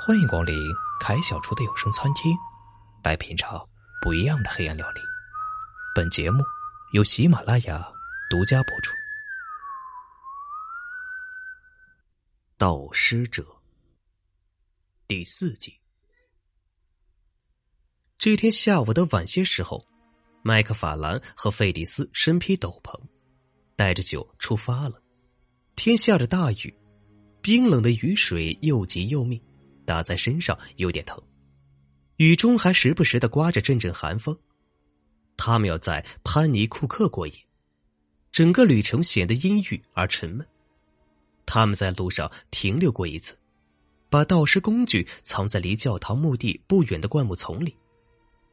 [0.00, 2.32] 欢迎光临凯小厨的有声餐厅，
[3.02, 3.68] 来品尝
[4.00, 5.00] 不一样的黑暗料理。
[5.92, 6.44] 本节目
[6.92, 7.84] 由喜马拉雅
[8.30, 8.94] 独家播出。
[12.56, 13.44] 盗尸者
[15.08, 15.76] 第四集。
[18.18, 19.84] 这天下午的晚些时候，
[20.42, 22.96] 麦克法兰和费迪斯身披斗篷，
[23.74, 25.02] 带着酒出发了。
[25.74, 26.72] 天下着大雨，
[27.42, 29.42] 冰冷的雨水又急又密。
[29.88, 31.18] 打在身上有点疼，
[32.16, 34.38] 雨中还时不时的刮着阵阵寒风。
[35.34, 37.32] 他们要在潘尼库克过夜，
[38.30, 40.46] 整个旅程显得阴郁而沉闷。
[41.46, 43.34] 他们在路上停留过一次，
[44.10, 47.74] 把盗尸工具藏在离教堂墓地不远的灌木丛里。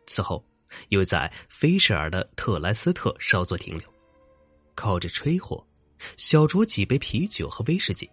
[0.08, 0.41] 此后，
[0.88, 3.94] 又在菲舍尔的特莱斯特稍作停留，
[4.73, 5.61] 靠着吹火，
[6.16, 8.09] 小酌几杯啤酒和威士忌。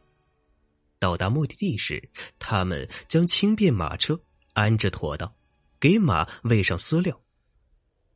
[1.03, 2.01] 到达目的地时，
[2.39, 4.17] 他们将轻便马车
[4.53, 5.35] 安置妥当，
[5.81, 7.21] 给马喂上饲料。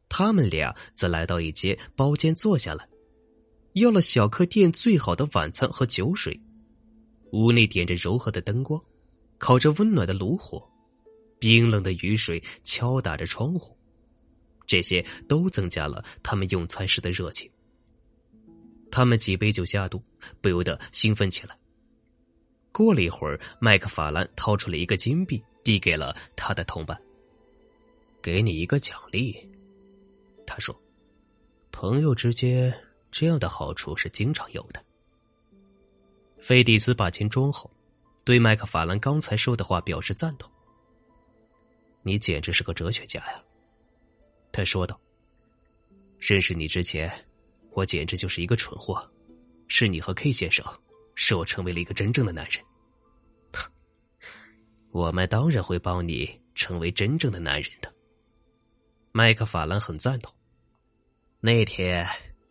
[0.09, 2.89] 他们俩则来到一间包间坐下来，
[3.73, 6.41] 要了小客店最好的晚餐和酒水。
[7.33, 8.81] 屋内点着柔和的灯光，
[9.37, 10.65] 烤着温暖的炉火，
[11.41, 13.77] 冰冷的雨水敲打着窗户，
[14.65, 17.51] 这些都增加了他们用餐时的热情。
[18.93, 20.01] 他们几杯酒下肚，
[20.41, 21.59] 不由得兴奋起来。
[22.77, 27.01] 过了一会儿，麦克法兰掏出了一个金币，递给了他的同伴。
[28.21, 29.35] “给你一个奖励。”
[30.47, 30.79] 他说
[31.73, 32.71] ，“朋友之间
[33.11, 34.85] 这样的好处是经常有的。”
[36.39, 37.71] 菲迪斯把钱装好，
[38.25, 40.53] 对麦克法兰刚才说的话表示赞同。
[42.05, 43.43] “你简直是个哲学家呀！”
[44.53, 45.01] 他说道。
[46.21, 47.11] “认识你之前，
[47.71, 49.03] 我简直就是一个蠢货。
[49.67, 50.63] 是你和 K 先生。”
[51.17, 52.65] 使我成为了一个真正的男人。
[54.93, 57.93] 我们当然会帮你成为真正的男人的。
[59.13, 60.33] 麦克法兰很赞同。
[61.41, 62.07] 那天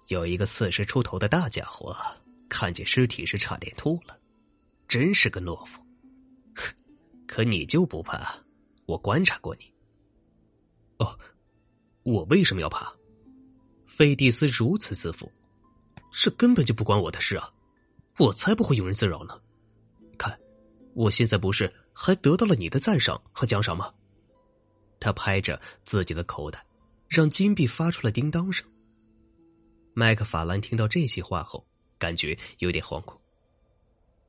[0.07, 1.95] 有一个四十出头的大家伙
[2.49, 4.19] 看见尸体时差点吐了，
[4.87, 5.83] 真是个懦夫。
[7.27, 8.35] 可你就不怕？
[8.85, 9.73] 我观察过你。
[10.99, 11.19] 哦，
[12.03, 12.93] 我为什么要怕？
[13.85, 15.31] 菲蒂斯如此自负，
[16.11, 17.51] 这根本就不关我的事啊。
[18.17, 19.39] 我才不会有人自扰呢！
[20.17, 20.39] 看，
[20.93, 23.93] 我现在不是还得到了你的赞赏和奖赏吗？
[24.99, 26.65] 他拍着自己的口袋，
[27.09, 28.65] 让金币发出了叮当声。
[29.93, 31.65] 麦克法兰听到这些话后，
[31.97, 33.19] 感觉有点惶恐。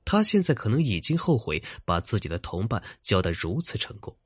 [0.04, 4.16] 他现在可能已经后悔把自己的同伴教得如此成功。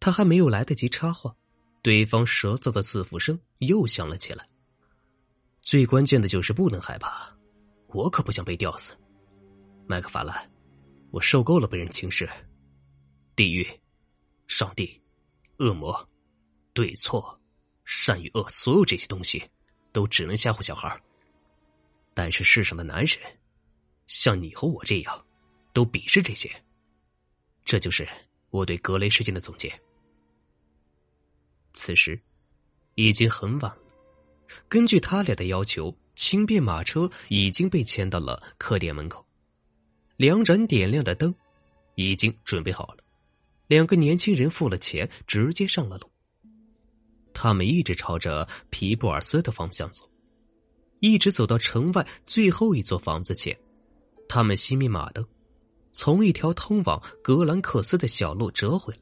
[0.00, 1.34] 他还没有来得及插话，
[1.82, 4.48] 对方舌燥的自负声又响了起来。
[5.60, 7.32] 最关键的就是不能害怕。
[7.92, 8.96] 我可不想被吊死，
[9.86, 10.50] 麦克法兰，
[11.10, 12.28] 我受够了被人轻视。
[13.36, 13.66] 地狱、
[14.46, 15.00] 上帝、
[15.58, 16.08] 恶魔、
[16.72, 17.38] 对错、
[17.84, 19.42] 善与恶，所有这些东西
[19.92, 20.98] 都只能吓唬小孩
[22.14, 23.18] 但是世上的男人，
[24.06, 25.26] 像你和我这样，
[25.72, 26.50] 都鄙视这些。
[27.64, 28.08] 这就是
[28.50, 29.72] 我对格雷事件的总结。
[31.74, 32.20] 此时
[32.94, 33.82] 已经很晚了，
[34.68, 35.94] 根据他俩的要求。
[36.14, 39.24] 轻便马车已经被牵到了客店门口，
[40.16, 41.34] 两盏点亮的灯
[41.94, 42.98] 已经准备好了。
[43.66, 46.10] 两个年轻人付了钱，直接上了路。
[47.32, 50.08] 他们一直朝着皮布尔斯的方向走，
[51.00, 53.56] 一直走到城外最后一座房子前。
[54.28, 55.26] 他们熄灭马灯，
[55.90, 59.00] 从一条通往格兰克斯的小路折回来。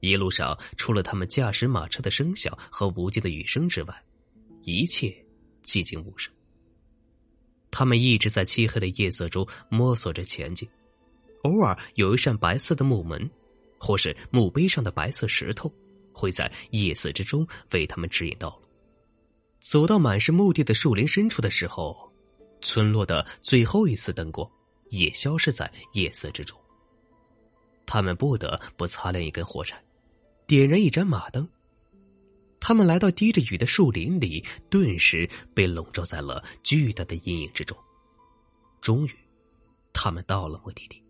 [0.00, 4.04] 一路上，除了他们驾驶马车的声响和无尽的雨声之外，
[4.62, 5.14] 一切。
[5.68, 6.32] 寂静无声。
[7.70, 10.66] 他们一直在漆黑的夜色中摸索着前进，
[11.42, 13.30] 偶尔有一扇白色的木门，
[13.78, 15.70] 或是墓碑上的白色石头，
[16.10, 18.66] 会在夜色之中为他们指引道路。
[19.60, 22.10] 走到满是墓地的树林深处的时候，
[22.62, 24.50] 村落的最后一丝灯光
[24.88, 26.58] 也消失在夜色之中。
[27.84, 29.78] 他们不得不擦亮一根火柴，
[30.46, 31.46] 点燃一盏马灯。
[32.60, 37.76] 他们来到滴着雨的树林里，顿时被笼罩在了巨大的阴影之中。
[38.80, 39.14] 终于，
[39.92, 41.02] 他们到了目的地。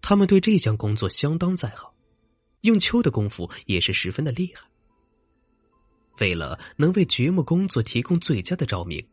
[0.00, 1.90] 他们对这项工作相当在行，
[2.62, 4.66] 用秋的功夫也是十分的厉害。
[6.20, 9.06] 为了能为掘墓工作提供最佳的照明，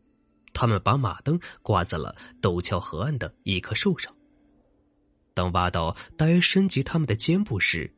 [0.54, 4.14] 他们把马灯挂在了陡峭河岸的一棵树上。
[5.34, 7.94] 当挖到大约深及他们的肩部时，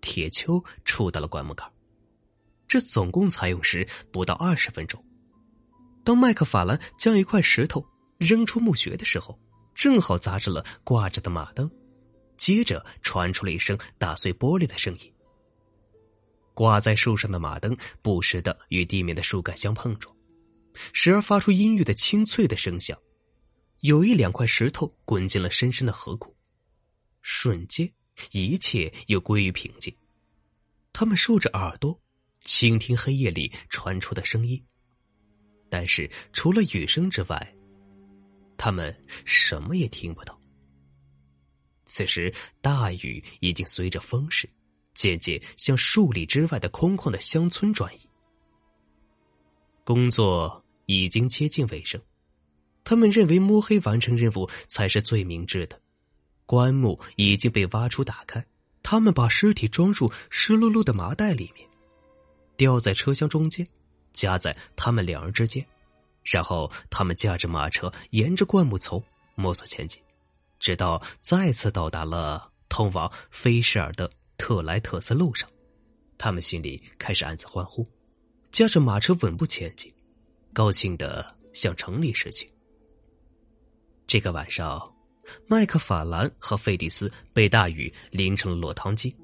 [0.00, 1.73] 铁锹触到了灌木杆。
[2.74, 5.00] 这总共采用时不到二十分钟。
[6.02, 7.86] 当麦克法兰将一块石头
[8.18, 9.38] 扔出墓穴的时候，
[9.76, 11.70] 正好砸着了挂着的马灯，
[12.36, 15.14] 接着传出了一声打碎玻璃的声音。
[16.52, 20.12] 挂在树上的马灯不时的与地面的树干相碰撞，
[20.92, 22.98] 时而发出阴郁的清脆的声响。
[23.82, 26.36] 有一两块石头滚进了深深的河谷，
[27.22, 27.88] 瞬间，
[28.32, 29.96] 一切又归于平静。
[30.92, 32.00] 他们竖着耳朵，
[32.44, 34.62] 倾听黑夜里传出的声音，
[35.68, 37.54] 但是除了雨声之外，
[38.56, 38.94] 他们
[39.24, 40.38] 什么也听不到。
[41.86, 44.48] 此时，大雨已经随着风势。
[44.94, 48.08] 渐渐向数里之外的空旷的乡村转移。
[49.82, 52.00] 工作已经接近尾声，
[52.84, 55.82] 他们认为摸黑完成任务才是最明智的。
[56.46, 58.46] 棺木已经被挖出打开，
[58.84, 61.68] 他们把尸体装入湿漉漉的麻袋里面，
[62.56, 63.66] 吊在车厢中间，
[64.12, 65.64] 夹在他们两人之间，
[66.22, 69.02] 然后他们驾着马车沿着灌木丛
[69.34, 70.00] 摸索前进，
[70.58, 74.10] 直到再次到达了通往菲舍尔的。
[74.36, 75.48] 特莱特斯路上，
[76.18, 77.86] 他们心里开始暗自欢呼，
[78.50, 79.90] 驾着马车稳步前进，
[80.52, 82.52] 高兴的向城里驶去。
[84.08, 84.92] 这个晚上，
[85.46, 89.16] 麦克法兰和费迪斯被大雨淋成了落汤鸡，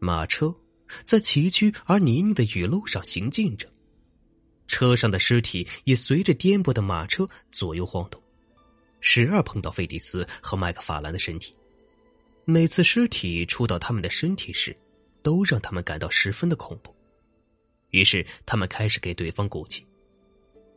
[0.00, 0.52] 马车
[1.04, 3.68] 在崎岖而泥泞的雨路上行进着，
[4.66, 8.22] 车上的尸体也随着颠簸的马车左右晃动，
[9.00, 11.54] 时而碰到费迪斯和麦克法兰的身体。
[12.44, 14.76] 每次尸体触到他们的身体时，
[15.22, 16.94] 都让他们感到十分的恐怖。
[17.90, 19.86] 于是，他们开始给对方鼓气。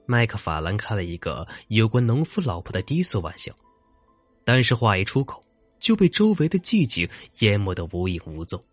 [0.06, 3.54] 麦克法兰开了一个有关农夫老婆的低俗玩笑，
[4.45, 5.44] 但是话一出口，
[5.80, 7.09] 就被周围的寂静
[7.39, 8.63] 淹没的无影无踪。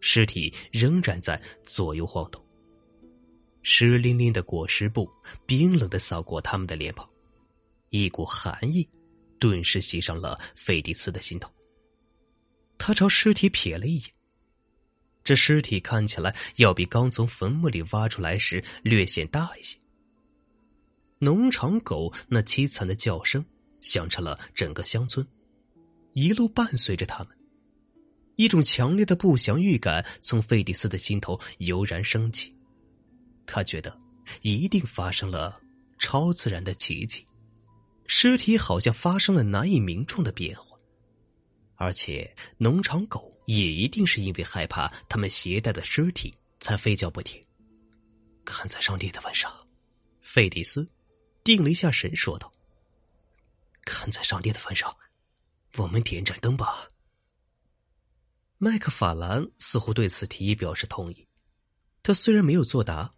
[0.00, 2.42] 尸体仍然在左右晃动，
[3.62, 5.08] 湿淋淋的裹尸布
[5.46, 7.08] 冰冷的扫过他们的脸庞，
[7.90, 8.88] 一股寒意
[9.38, 11.50] 顿时袭上了费迪斯的心头。
[12.78, 14.10] 他朝尸体瞥了一眼，
[15.22, 19.78] 这尸体看起来要比刚从坟墓里挖出来时略显大一些。
[21.18, 23.44] 农场狗那凄惨的叫声
[23.82, 25.26] 响彻了整个乡村，
[26.12, 27.36] 一路伴随着他们。
[28.40, 32.56] 一种强烈的不祥预感从费迪斯的心头油然升起，
[33.44, 33.94] 他觉得
[34.40, 35.60] 一定发生了
[35.98, 37.22] 超自然的奇迹，
[38.06, 40.74] 尸体好像发生了难以名状的变化。
[41.74, 47.38] 而且，农场狗也一定是因为害怕他们携带的尸体才吠叫不停。
[48.46, 49.52] 看在上帝的份上，
[50.22, 50.88] 费迪斯
[51.44, 52.50] 定了一下神，说道
[53.84, 54.96] ：“看在上帝的份上，
[55.76, 56.88] 我们点盏灯吧。”
[58.62, 61.26] 麦克法兰似乎对此提议表示同意。
[62.02, 63.10] 他虽然没有作答，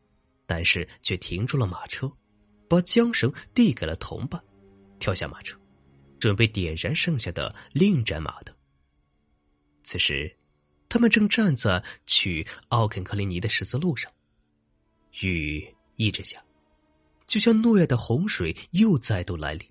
[0.47, 2.09] 但是却停住了马车，
[2.69, 4.41] 把缰绳递给了同伴，
[5.01, 5.59] 跳下马车。
[6.21, 8.55] 准备点燃剩下的另一盏马灯。
[9.83, 10.33] 此时，
[10.89, 14.13] 他们正站在去奥肯克林尼的十字路上，
[15.23, 15.67] 雨
[15.97, 16.41] 一直下，
[17.27, 19.69] 就像诺亚的洪水又再度来临。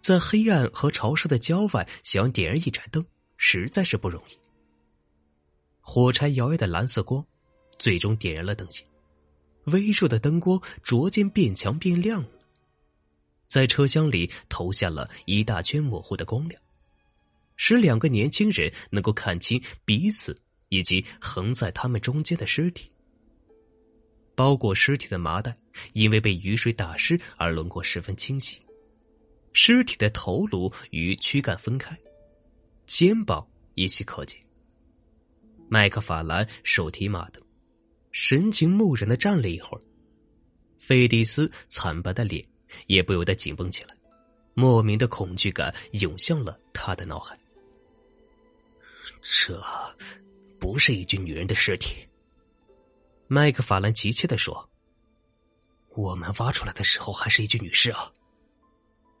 [0.00, 3.04] 在黑暗和潮湿的郊外，想点燃一盏灯，
[3.36, 4.41] 实在是不容易。
[5.82, 7.22] 火柴摇曳的蓝色光，
[7.78, 8.86] 最终点燃了灯芯，
[9.64, 12.28] 微弱的灯光逐渐变强变亮了。
[13.48, 16.58] 在车厢里投下了一大圈模糊的光亮，
[17.56, 22.90] 使两个年轻人能够看清彼此以及横在他们中间的尸体。
[24.34, 25.54] 包裹尸体的麻袋
[25.92, 28.58] 因为被雨水打湿而轮廓十分清晰，
[29.52, 31.94] 尸体的头颅与躯干分开，
[32.86, 34.41] 肩膀依稀可见。
[35.72, 37.42] 麦克法兰手提马灯，
[38.10, 39.80] 神情木然的站了一会儿，
[40.78, 42.46] 费迪斯惨白的脸。
[42.88, 43.96] 也不由得紧绷起来，
[44.52, 47.38] 莫名的恐惧感涌向了他的脑海。
[49.22, 49.62] 这
[50.60, 52.06] 不是一具女人的尸体，
[53.26, 54.68] 麦克法兰急切的说
[55.96, 58.12] ：“我们挖出来的时候还是一具女尸啊。”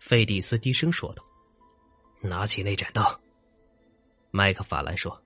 [0.00, 1.24] 费蒂斯低声说道
[2.20, 3.02] ：“拿起那盏灯。”
[4.30, 5.22] 麦克法兰说：“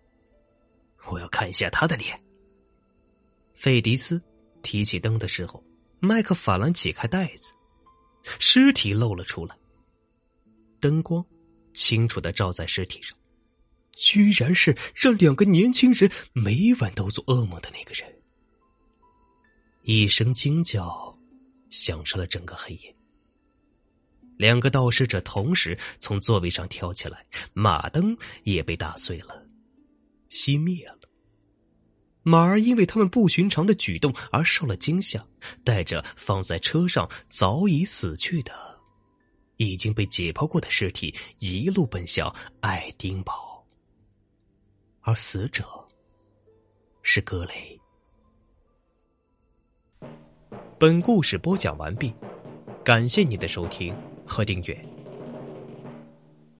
[1.10, 2.20] 我要看一下他的脸。”
[3.54, 4.22] 费迪斯
[4.62, 5.62] 提起灯的时候，
[6.00, 7.52] 麦克法兰解开袋子。
[8.40, 9.56] 尸体露了出来，
[10.80, 11.24] 灯光
[11.72, 13.16] 清楚的照在尸体上，
[13.92, 18.12] 居然是让两个年轻人每晚都做噩梦的那个人。
[19.82, 21.16] 一声惊叫
[21.70, 22.96] 响彻了整个黑夜。
[24.36, 29.46] 两个盗尸者同时从座位上跳起来，马灯也被打碎了，
[30.30, 30.95] 熄灭了。
[32.28, 35.24] 马儿因为他们不寻常的举动而受了惊吓，
[35.62, 38.52] 带着放在车上早已死去的、
[39.58, 43.64] 已经被解剖过的尸体，一路奔向爱丁堡。
[45.02, 45.64] 而死者
[47.00, 47.80] 是格雷。
[50.80, 52.12] 本故事播讲完毕，
[52.84, 54.95] 感谢你的收听和订阅。